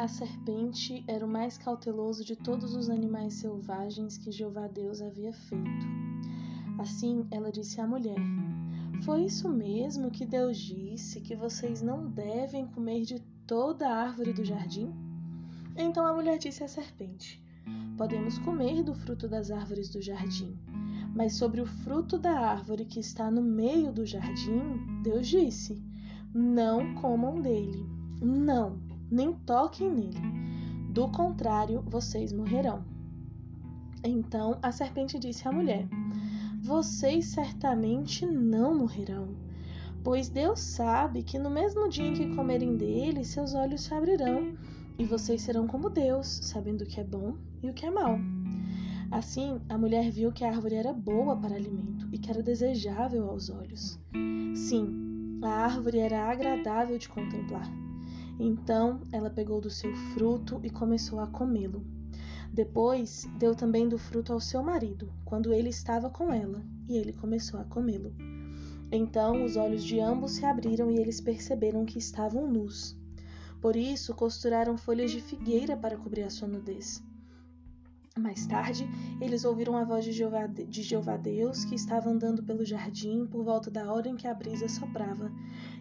A 0.00 0.08
serpente 0.08 1.04
era 1.06 1.26
o 1.26 1.28
mais 1.28 1.58
cauteloso 1.58 2.24
de 2.24 2.34
todos 2.34 2.74
os 2.74 2.88
animais 2.88 3.34
selvagens 3.34 4.16
que 4.16 4.32
Jeová 4.32 4.66
Deus 4.66 5.02
havia 5.02 5.30
feito. 5.30 5.86
Assim 6.78 7.26
ela 7.30 7.52
disse 7.52 7.82
à 7.82 7.86
mulher: 7.86 8.16
Foi 9.04 9.26
isso 9.26 9.46
mesmo 9.46 10.10
que 10.10 10.24
Deus 10.24 10.56
disse 10.56 11.20
que 11.20 11.36
vocês 11.36 11.82
não 11.82 12.08
devem 12.08 12.66
comer 12.68 13.02
de 13.02 13.20
toda 13.46 13.90
a 13.90 13.94
árvore 13.94 14.32
do 14.32 14.42
jardim? 14.42 14.90
Então 15.76 16.06
a 16.06 16.14
mulher 16.14 16.38
disse 16.38 16.64
à 16.64 16.68
serpente: 16.68 17.38
Podemos 17.98 18.38
comer 18.38 18.82
do 18.82 18.94
fruto 18.94 19.28
das 19.28 19.50
árvores 19.50 19.90
do 19.90 20.00
jardim, 20.00 20.58
mas 21.14 21.36
sobre 21.36 21.60
o 21.60 21.66
fruto 21.66 22.16
da 22.16 22.40
árvore 22.40 22.86
que 22.86 23.00
está 23.00 23.30
no 23.30 23.42
meio 23.42 23.92
do 23.92 24.06
jardim, 24.06 25.02
Deus 25.02 25.28
disse: 25.28 25.78
Não 26.32 26.94
comam 26.94 27.42
dele. 27.42 27.84
Não, 28.22 28.89
nem 29.10 29.32
toquem 29.32 29.90
nele. 29.90 30.20
Do 30.90 31.08
contrário, 31.08 31.82
vocês 31.86 32.32
morrerão. 32.32 32.84
Então 34.04 34.58
a 34.62 34.72
serpente 34.72 35.18
disse 35.18 35.46
à 35.46 35.52
mulher: 35.52 35.86
Vocês 36.62 37.26
certamente 37.26 38.24
não 38.24 38.74
morrerão, 38.74 39.28
pois 40.02 40.28
Deus 40.28 40.60
sabe 40.60 41.22
que 41.22 41.38
no 41.38 41.50
mesmo 41.50 41.88
dia 41.88 42.06
em 42.06 42.14
que 42.14 42.34
comerem 42.34 42.76
dele, 42.76 43.24
seus 43.24 43.54
olhos 43.54 43.82
se 43.82 43.92
abrirão 43.94 44.54
e 44.98 45.04
vocês 45.04 45.42
serão 45.42 45.66
como 45.66 45.90
Deus, 45.90 46.26
sabendo 46.42 46.82
o 46.82 46.86
que 46.86 47.00
é 47.00 47.04
bom 47.04 47.36
e 47.62 47.68
o 47.68 47.74
que 47.74 47.86
é 47.86 47.90
mal. 47.90 48.18
Assim, 49.10 49.60
a 49.68 49.76
mulher 49.76 50.10
viu 50.10 50.30
que 50.30 50.44
a 50.44 50.48
árvore 50.48 50.76
era 50.76 50.92
boa 50.92 51.36
para 51.36 51.56
alimento 51.56 52.08
e 52.12 52.18
que 52.18 52.30
era 52.30 52.42
desejável 52.42 53.28
aos 53.28 53.50
olhos. 53.50 53.98
Sim, 54.54 55.38
a 55.42 55.64
árvore 55.64 55.98
era 55.98 56.30
agradável 56.30 56.96
de 56.96 57.08
contemplar 57.08 57.68
então 58.40 59.02
ela 59.12 59.28
pegou 59.28 59.60
do 59.60 59.68
seu 59.68 59.94
fruto 60.14 60.60
e 60.64 60.70
começou 60.70 61.20
a 61.20 61.26
comê-lo. 61.26 61.84
Depois 62.52 63.28
deu 63.38 63.54
também 63.54 63.88
do 63.88 63.98
fruto 63.98 64.32
ao 64.32 64.40
seu 64.40 64.62
marido, 64.62 65.12
quando 65.24 65.52
ele 65.52 65.68
estava 65.68 66.10
com 66.10 66.32
ela, 66.32 66.64
e 66.88 66.96
ele 66.96 67.12
começou 67.12 67.60
a 67.60 67.64
comê-lo. 67.64 68.12
Então 68.90 69.44
os 69.44 69.56
olhos 69.56 69.84
de 69.84 70.00
ambos 70.00 70.32
se 70.32 70.44
abriram 70.44 70.90
e 70.90 70.98
eles 70.98 71.20
perceberam 71.20 71.84
que 71.84 71.98
estavam 71.98 72.50
nus. 72.50 72.98
Por 73.60 73.76
isso 73.76 74.14
costuraram 74.14 74.76
folhas 74.76 75.10
de 75.10 75.20
figueira 75.20 75.76
para 75.76 75.96
cobrir 75.96 76.22
a 76.22 76.30
sua 76.30 76.48
nudez. 76.48 77.02
Mais 78.20 78.44
tarde, 78.46 78.86
eles 79.18 79.46
ouviram 79.46 79.74
a 79.74 79.82
voz 79.82 80.04
de 80.04 80.12
Jeová, 80.12 80.46
de 80.46 80.82
Jeová 80.82 81.16
Deus 81.16 81.64
que 81.64 81.74
estava 81.74 82.10
andando 82.10 82.42
pelo 82.42 82.66
jardim 82.66 83.26
por 83.26 83.42
volta 83.42 83.70
da 83.70 83.90
hora 83.90 84.10
em 84.10 84.16
que 84.16 84.26
a 84.26 84.34
brisa 84.34 84.68
soprava, 84.68 85.32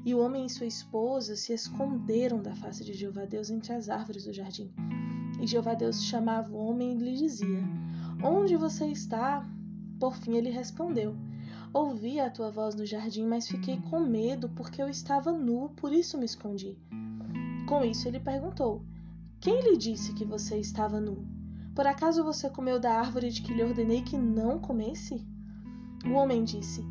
e 0.06 0.16
o 0.16 0.20
homem 0.20 0.46
e 0.46 0.50
sua 0.50 0.66
esposa 0.66 1.36
se 1.36 1.52
esconderam 1.52 2.42
da 2.42 2.56
face 2.56 2.86
de 2.86 2.94
Jeová 2.94 3.26
Deus 3.26 3.50
entre 3.50 3.74
as 3.74 3.90
árvores 3.90 4.24
do 4.24 4.32
jardim. 4.32 4.72
E 5.42 5.46
Jeová 5.46 5.74
Deus 5.74 6.02
chamava 6.02 6.50
o 6.50 6.58
homem 6.58 6.94
e 6.94 6.98
lhe 6.98 7.18
dizia: 7.18 7.62
Onde 8.24 8.56
você 8.56 8.88
está? 8.88 9.46
Por 10.00 10.16
fim 10.16 10.38
ele 10.38 10.50
respondeu: 10.50 11.18
Ouvi 11.74 12.22
a 12.22 12.30
tua 12.30 12.50
voz 12.50 12.74
no 12.74 12.86
jardim, 12.86 13.26
mas 13.26 13.50
fiquei 13.50 13.82
com 13.90 14.00
medo 14.00 14.48
porque 14.56 14.82
eu 14.82 14.88
estava 14.88 15.34
nu, 15.34 15.72
por 15.76 15.92
isso 15.92 16.18
me 16.18 16.26
escondi. 16.26 16.78
Com 17.68 17.84
isso 17.84 18.08
ele 18.08 18.22
perguntou: 18.22 18.82
Quem 19.42 19.62
lhe 19.62 19.76
disse 19.76 20.14
que 20.14 20.24
você 20.24 20.58
estava 20.58 21.02
nu? 21.02 21.39
Por 21.80 21.88
acaso 21.88 22.26
você 22.26 22.50
comeu 22.50 22.78
da 22.78 23.00
árvore 23.00 23.32
de 23.32 23.42
que 23.42 23.54
lhe 23.54 23.64
ordenei 23.64 24.02
que 24.02 24.18
não 24.18 24.60
comesse? 24.60 25.26
O 26.06 26.12
homem 26.12 26.44
disse: 26.44 26.84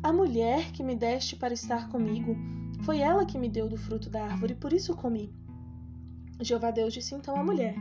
A 0.00 0.12
mulher 0.12 0.70
que 0.70 0.80
me 0.80 0.94
deste 0.94 1.34
para 1.34 1.52
estar 1.52 1.88
comigo, 1.88 2.36
foi 2.84 3.00
ela 3.00 3.26
que 3.26 3.36
me 3.36 3.48
deu 3.48 3.68
do 3.68 3.76
fruto 3.76 4.08
da 4.08 4.22
árvore, 4.24 4.54
por 4.54 4.72
isso 4.72 4.94
comi. 4.94 5.34
Jeová 6.40 6.70
Deus 6.70 6.94
disse 6.94 7.16
então 7.16 7.34
à 7.34 7.42
mulher: 7.42 7.74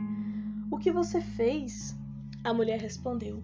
O 0.71 0.79
que 0.79 0.91
você 0.91 1.21
fez? 1.21 1.95
A 2.43 2.51
mulher 2.55 2.81
respondeu: 2.81 3.43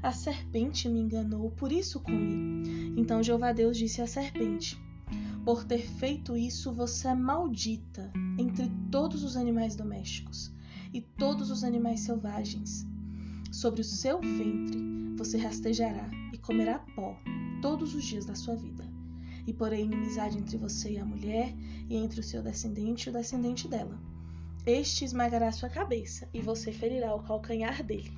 A 0.00 0.12
serpente 0.12 0.88
me 0.88 1.00
enganou, 1.00 1.50
por 1.50 1.72
isso 1.72 1.98
comi. 1.98 2.94
Então 2.96 3.24
Jeová 3.24 3.50
Deus 3.50 3.76
disse 3.76 4.00
à 4.00 4.06
serpente: 4.06 4.80
Por 5.44 5.64
ter 5.64 5.84
feito 5.84 6.36
isso, 6.36 6.72
você 6.72 7.08
é 7.08 7.14
maldita 7.16 8.12
entre 8.38 8.70
todos 8.88 9.24
os 9.24 9.36
animais 9.36 9.74
domésticos 9.74 10.54
e 10.92 11.00
todos 11.00 11.50
os 11.50 11.64
animais 11.64 12.00
selvagens. 12.00 12.86
Sobre 13.50 13.80
o 13.80 13.84
seu 13.84 14.20
ventre 14.20 14.92
você 15.16 15.38
rastejará 15.38 16.10
e 16.32 16.38
comerá 16.38 16.78
pó 16.94 17.16
todos 17.60 17.94
os 17.94 18.04
dias 18.04 18.24
da 18.24 18.34
sua 18.34 18.56
vida. 18.56 18.84
E 19.46 19.52
porém 19.52 19.84
inimizade 19.84 20.38
entre 20.38 20.56
você 20.56 20.92
e 20.92 20.98
a 20.98 21.04
mulher, 21.04 21.54
e 21.88 21.96
entre 21.96 22.20
o 22.20 22.22
seu 22.22 22.42
descendente 22.42 23.08
e 23.08 23.10
o 23.10 23.12
descendente 23.12 23.66
dela. 23.68 23.98
Este 24.64 25.04
esmagará 25.04 25.50
sua 25.50 25.68
cabeça, 25.68 26.28
e 26.32 26.40
você 26.40 26.70
ferirá 26.70 27.14
o 27.14 27.22
calcanhar 27.22 27.82
dele. 27.82 28.12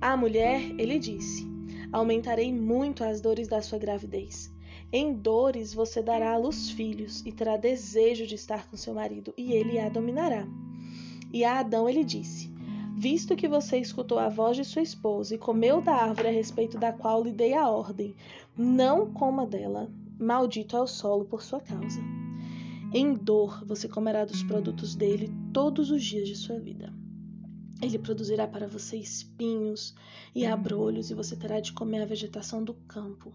À 0.00 0.16
mulher, 0.16 0.60
ele 0.78 0.98
disse: 0.98 1.46
Aumentarei 1.90 2.52
muito 2.52 3.02
as 3.02 3.20
dores 3.20 3.48
da 3.48 3.62
sua 3.62 3.78
gravidez. 3.78 4.52
Em 4.92 5.14
dores 5.14 5.72
você 5.72 6.02
dará 6.02 6.32
à 6.34 6.36
luz 6.36 6.70
filhos, 6.70 7.22
e 7.24 7.32
terá 7.32 7.56
desejo 7.56 8.26
de 8.26 8.34
estar 8.34 8.68
com 8.68 8.76
seu 8.76 8.92
marido, 8.92 9.32
e 9.38 9.52
ele 9.52 9.78
a 9.78 9.88
dominará. 9.88 10.46
E 11.34 11.44
a 11.44 11.58
Adão 11.58 11.88
ele 11.88 12.04
disse: 12.04 12.48
Visto 12.96 13.34
que 13.34 13.48
você 13.48 13.76
escutou 13.78 14.20
a 14.20 14.28
voz 14.28 14.56
de 14.56 14.64
sua 14.64 14.82
esposa 14.82 15.34
e 15.34 15.38
comeu 15.38 15.82
da 15.82 15.92
árvore 15.92 16.28
a 16.28 16.30
respeito 16.30 16.78
da 16.78 16.92
qual 16.92 17.24
lhe 17.24 17.32
dei 17.32 17.54
a 17.54 17.68
ordem, 17.68 18.14
não 18.56 19.12
coma 19.12 19.44
dela, 19.44 19.90
maldito 20.16 20.76
é 20.76 20.80
o 20.80 20.86
solo 20.86 21.24
por 21.24 21.42
sua 21.42 21.60
causa. 21.60 22.00
Em 22.92 23.14
dor 23.14 23.64
você 23.66 23.88
comerá 23.88 24.24
dos 24.24 24.44
produtos 24.44 24.94
dele 24.94 25.28
todos 25.52 25.90
os 25.90 26.04
dias 26.04 26.28
de 26.28 26.36
sua 26.36 26.60
vida. 26.60 26.94
Ele 27.82 27.98
produzirá 27.98 28.46
para 28.46 28.68
você 28.68 28.96
espinhos 28.96 29.92
e 30.36 30.46
abrolhos, 30.46 31.10
e 31.10 31.14
você 31.14 31.34
terá 31.34 31.58
de 31.58 31.72
comer 31.72 32.02
a 32.02 32.06
vegetação 32.06 32.62
do 32.62 32.74
campo. 32.86 33.34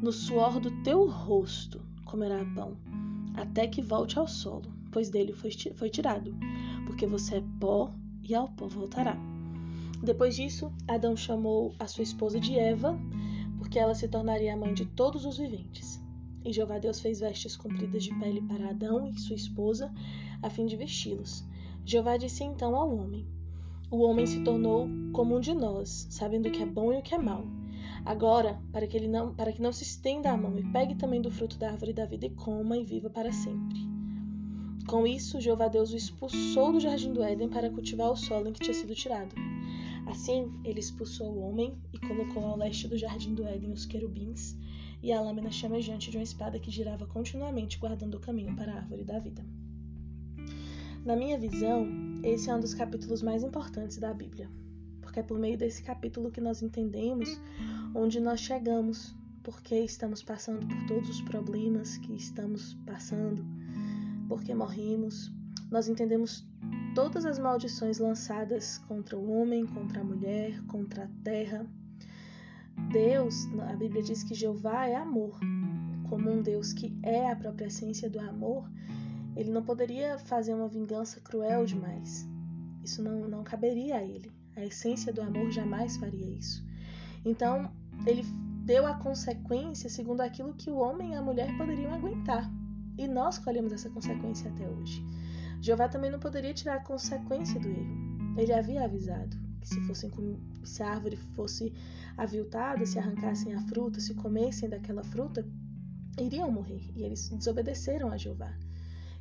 No 0.00 0.10
suor 0.10 0.58
do 0.58 0.70
teu 0.82 1.06
rosto 1.06 1.82
comerá 2.06 2.42
pão, 2.54 2.78
até 3.34 3.66
que 3.66 3.82
volte 3.82 4.18
ao 4.18 4.26
solo, 4.26 4.72
pois 4.90 5.10
dele 5.10 5.34
foi 5.34 5.90
tirado 5.90 6.34
porque 6.96 7.06
você 7.06 7.36
é 7.36 7.44
pó 7.60 7.92
e 8.26 8.34
ao 8.34 8.48
pó 8.48 8.66
voltará. 8.66 9.18
Depois 10.02 10.34
disso, 10.34 10.72
Adão 10.88 11.14
chamou 11.14 11.74
a 11.78 11.86
sua 11.86 12.02
esposa 12.02 12.40
de 12.40 12.58
Eva, 12.58 12.98
porque 13.58 13.78
ela 13.78 13.94
se 13.94 14.08
tornaria 14.08 14.54
a 14.54 14.56
mãe 14.56 14.72
de 14.72 14.86
todos 14.86 15.26
os 15.26 15.36
viventes. 15.36 16.02
E 16.42 16.54
Jeová 16.54 16.78
Deus 16.78 16.98
fez 16.98 17.20
vestes 17.20 17.54
compridas 17.54 18.02
de 18.02 18.18
pele 18.18 18.40
para 18.40 18.70
Adão 18.70 19.06
e 19.06 19.18
sua 19.18 19.36
esposa, 19.36 19.92
a 20.42 20.48
fim 20.48 20.64
de 20.64 20.74
vesti-los. 20.74 21.44
Jeová 21.84 22.16
disse 22.16 22.42
então 22.44 22.74
ao 22.74 22.96
homem: 22.96 23.26
O 23.90 23.98
homem 23.98 24.24
se 24.24 24.42
tornou 24.42 24.88
como 25.12 25.36
um 25.36 25.40
de 25.40 25.52
nós, 25.52 26.06
sabendo 26.08 26.48
o 26.48 26.50
que 26.50 26.62
é 26.62 26.66
bom 26.66 26.94
e 26.94 26.96
o 26.96 27.02
que 27.02 27.14
é 27.14 27.18
mal. 27.18 27.44
Agora, 28.06 28.58
para 28.72 28.86
que 28.86 28.96
ele 28.96 29.08
não, 29.08 29.34
para 29.34 29.52
que 29.52 29.60
não 29.60 29.70
se 29.70 29.82
estenda 29.82 30.30
a 30.30 30.36
mão 30.36 30.58
e 30.58 30.64
pegue 30.72 30.94
também 30.94 31.20
do 31.20 31.30
fruto 31.30 31.58
da 31.58 31.72
árvore 31.72 31.92
da 31.92 32.06
vida 32.06 32.24
e 32.24 32.30
coma 32.30 32.78
e 32.78 32.84
viva 32.84 33.10
para 33.10 33.30
sempre. 33.32 33.85
Com 34.86 35.04
isso, 35.04 35.40
Jeová 35.40 35.66
Deus 35.66 35.92
o 35.92 35.96
expulsou 35.96 36.72
do 36.72 36.78
jardim 36.78 37.12
do 37.12 37.20
Éden 37.20 37.48
para 37.48 37.68
cultivar 37.68 38.08
o 38.08 38.16
solo 38.16 38.48
em 38.48 38.52
que 38.52 38.60
tinha 38.60 38.74
sido 38.74 38.94
tirado. 38.94 39.34
Assim, 40.06 40.52
ele 40.64 40.78
expulsou 40.78 41.26
o 41.26 41.40
homem 41.40 41.76
e 41.92 41.98
colocou 41.98 42.44
ao 42.44 42.56
leste 42.56 42.86
do 42.86 42.96
jardim 42.96 43.34
do 43.34 43.44
Éden 43.44 43.72
os 43.72 43.84
querubins 43.84 44.56
e 45.02 45.12
a 45.12 45.20
lâmina 45.20 45.50
chamejante 45.50 46.08
de 46.08 46.16
uma 46.16 46.22
espada 46.22 46.60
que 46.60 46.70
girava 46.70 47.04
continuamente 47.04 47.78
guardando 47.78 48.14
o 48.14 48.20
caminho 48.20 48.54
para 48.54 48.72
a 48.72 48.76
árvore 48.76 49.02
da 49.02 49.18
vida. 49.18 49.44
Na 51.04 51.16
minha 51.16 51.36
visão, 51.36 51.88
esse 52.22 52.48
é 52.48 52.54
um 52.54 52.60
dos 52.60 52.72
capítulos 52.72 53.22
mais 53.22 53.42
importantes 53.42 53.98
da 53.98 54.14
Bíblia, 54.14 54.48
porque 55.00 55.18
é 55.18 55.22
por 55.24 55.38
meio 55.38 55.58
desse 55.58 55.82
capítulo 55.82 56.30
que 56.30 56.40
nós 56.40 56.62
entendemos 56.62 57.40
onde 57.92 58.20
nós 58.20 58.38
chegamos, 58.38 59.12
porque 59.42 59.74
estamos 59.80 60.22
passando 60.22 60.64
por 60.64 60.86
todos 60.86 61.10
os 61.10 61.20
problemas 61.22 61.96
que 61.98 62.12
estamos 62.14 62.74
passando 62.86 63.44
porque 64.28 64.54
morrimos. 64.54 65.32
Nós 65.70 65.88
entendemos 65.88 66.46
todas 66.94 67.24
as 67.24 67.38
maldições 67.38 67.98
lançadas 67.98 68.78
contra 68.86 69.16
o 69.16 69.30
homem, 69.30 69.66
contra 69.66 70.00
a 70.00 70.04
mulher, 70.04 70.60
contra 70.66 71.04
a 71.04 71.08
terra. 71.22 71.66
Deus, 72.92 73.46
a 73.68 73.74
Bíblia 73.74 74.02
diz 74.02 74.22
que 74.22 74.34
Jeová 74.34 74.86
é 74.86 74.94
amor. 74.94 75.38
Como 76.08 76.30
um 76.30 76.40
Deus 76.40 76.72
que 76.72 76.96
é 77.02 77.30
a 77.30 77.36
própria 77.36 77.66
essência 77.66 78.08
do 78.08 78.20
amor, 78.20 78.70
ele 79.34 79.50
não 79.50 79.62
poderia 79.62 80.18
fazer 80.18 80.54
uma 80.54 80.68
vingança 80.68 81.20
cruel 81.20 81.64
demais. 81.64 82.26
Isso 82.84 83.02
não, 83.02 83.28
não 83.28 83.42
caberia 83.42 83.96
a 83.96 84.04
ele. 84.04 84.30
A 84.54 84.64
essência 84.64 85.12
do 85.12 85.20
amor 85.20 85.50
jamais 85.50 85.96
faria 85.96 86.26
isso. 86.26 86.64
Então, 87.24 87.70
ele 88.06 88.22
deu 88.64 88.86
a 88.86 88.94
consequência 88.94 89.90
segundo 89.90 90.20
aquilo 90.20 90.54
que 90.54 90.70
o 90.70 90.76
homem 90.76 91.12
e 91.12 91.14
a 91.14 91.22
mulher 91.22 91.56
poderiam 91.58 91.92
aguentar. 91.92 92.50
E 92.98 93.06
nós 93.06 93.38
colhemos 93.38 93.72
essa 93.72 93.90
consequência 93.90 94.50
até 94.50 94.68
hoje. 94.68 95.04
Jeová 95.60 95.88
também 95.88 96.10
não 96.10 96.18
poderia 96.18 96.54
tirar 96.54 96.76
a 96.76 96.84
consequência 96.84 97.58
do 97.60 97.68
erro. 97.68 98.36
Ele 98.36 98.52
havia 98.52 98.84
avisado 98.84 99.36
que 99.60 99.68
se, 99.68 99.80
fossem, 99.82 100.10
se 100.64 100.82
a 100.82 100.90
árvore 100.90 101.16
fosse 101.34 101.72
aviltada, 102.16 102.86
se 102.86 102.98
arrancassem 102.98 103.54
a 103.54 103.60
fruta, 103.62 104.00
se 104.00 104.14
comessem 104.14 104.68
daquela 104.68 105.02
fruta, 105.02 105.46
iriam 106.18 106.50
morrer. 106.50 106.90
E 106.94 107.02
eles 107.02 107.28
desobedeceram 107.28 108.10
a 108.10 108.16
Jeová. 108.16 108.52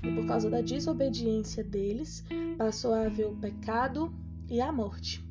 E 0.03 0.13
por 0.13 0.25
causa 0.27 0.49
da 0.49 0.61
desobediência 0.61 1.63
deles, 1.63 2.23
passou 2.57 2.93
a 2.93 3.05
haver 3.05 3.27
o 3.27 3.35
pecado 3.35 4.13
e 4.49 4.61
a 4.61 4.71
morte. 4.71 5.23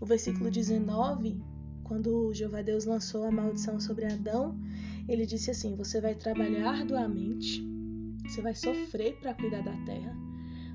O 0.00 0.06
versículo 0.06 0.50
19, 0.50 1.42
quando 1.82 2.32
Jeová 2.32 2.62
Deus 2.62 2.84
lançou 2.84 3.24
a 3.24 3.30
maldição 3.30 3.80
sobre 3.80 4.04
Adão, 4.04 4.56
ele 5.08 5.26
disse 5.26 5.50
assim: 5.50 5.74
Você 5.76 6.00
vai 6.00 6.14
trabalhar 6.14 6.70
arduamente, 6.70 7.62
você 8.32 8.40
vai 8.40 8.54
sofrer 8.54 9.18
para 9.20 9.34
cuidar 9.34 9.62
da 9.62 9.76
terra, 9.84 10.16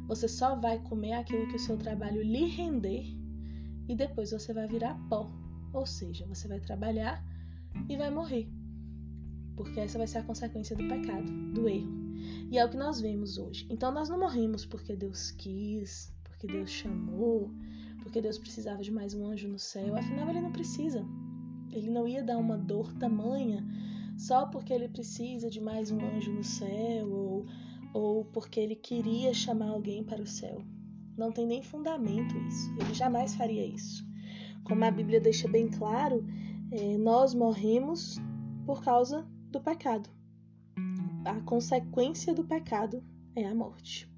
você 0.08 0.28
só 0.28 0.56
vai 0.56 0.78
comer 0.78 1.14
aquilo 1.14 1.48
que 1.48 1.56
o 1.56 1.60
seu 1.60 1.76
trabalho 1.76 2.22
lhe 2.22 2.46
render 2.46 3.04
e 3.90 3.96
depois 3.96 4.32
você 4.32 4.54
vai 4.54 4.68
virar 4.68 4.94
pó. 5.10 5.32
Ou 5.74 5.84
seja, 5.84 6.24
você 6.28 6.48
vai 6.48 6.60
trabalhar 6.60 7.26
e 7.90 7.98
vai 7.98 8.12
morrer. 8.12 8.48
Porque 9.56 9.80
essa 9.80 9.98
vai 9.98 10.06
ser 10.06 10.20
a 10.20 10.24
consequência 10.24 10.76
do 10.76 10.88
pecado, 10.88 11.26
do 11.52 11.68
erro. 11.68 11.92
E 12.52 12.60
é 12.60 12.64
o 12.64 12.70
que 12.70 12.78
nós 12.78 13.02
vemos 13.02 13.40
hoje. 13.40 13.66
Então 13.72 13.92
nós 13.92 14.08
não 14.08 14.20
morrimos 14.20 14.64
porque 14.64 14.96
Deus 14.96 15.32
quis, 15.32 16.14
porque 16.24 16.46
Deus 16.46 16.70
chamou, 16.70 17.52
porque 18.04 18.22
Deus 18.22 18.38
precisava 18.38 18.84
de 18.84 18.92
mais 18.92 19.16
um 19.16 19.26
anjo 19.26 19.48
no 19.48 19.58
céu. 19.58 19.96
Afinal, 19.96 20.30
ele 20.30 20.42
não 20.42 20.52
precisa. 20.52 21.04
Ele 21.72 21.90
não 21.90 22.08
ia 22.08 22.24
dar 22.24 22.38
uma 22.38 22.56
dor 22.56 22.94
tamanha 22.94 23.66
só 24.18 24.48
porque 24.48 24.74
ele 24.74 24.90
precisa 24.90 25.50
de 25.50 25.62
mais 25.62 25.92
um 25.92 26.00
anjo 26.00 26.34
no 26.34 26.44
céu 26.44 27.08
ou, 27.08 27.46
ou 27.94 28.26
porque 28.26 28.60
ele 28.60 28.76
queria 28.76 29.34
chamar 29.34 29.70
alguém 29.70 30.04
para 30.04 30.22
o 30.22 30.28
céu. 30.28 30.62
Não 31.16 31.32
tem 31.32 31.46
nem 31.46 31.64
fundamento 31.64 32.38
isso. 32.38 32.70
Ele 32.80 32.94
jamais 32.94 33.36
faria 33.36 33.66
isso. 33.66 34.06
Como 34.64 34.84
a 34.84 34.92
Bíblia 34.92 35.22
deixa 35.22 35.48
bem 35.48 35.70
claro, 35.70 36.26
é, 36.72 36.98
nós 36.98 37.34
morremos 37.34 38.18
por 38.66 38.84
causa 38.84 39.26
do 39.50 39.62
pecado. 39.62 40.10
A 41.26 41.40
consequência 41.42 42.34
do 42.34 42.44
pecado 42.44 43.04
é 43.36 43.46
a 43.46 43.56
morte. 43.56 44.10